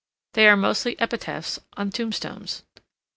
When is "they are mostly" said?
0.33-0.99